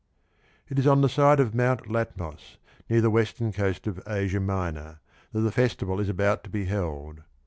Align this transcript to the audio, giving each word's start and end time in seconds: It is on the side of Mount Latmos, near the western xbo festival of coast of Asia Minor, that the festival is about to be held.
It 0.67 0.79
is 0.79 0.87
on 0.87 1.01
the 1.01 1.07
side 1.09 1.39
of 1.39 1.53
Mount 1.53 1.83
Latmos, 1.87 2.57
near 2.89 3.01
the 3.01 3.11
western 3.11 3.51
xbo 3.51 3.55
festival 3.55 3.91
of 3.91 4.01
coast 4.01 4.07
of 4.07 4.11
Asia 4.11 4.39
Minor, 4.39 4.99
that 5.31 5.41
the 5.41 5.51
festival 5.51 5.99
is 5.99 6.09
about 6.09 6.43
to 6.43 6.49
be 6.49 6.65
held. 6.65 7.21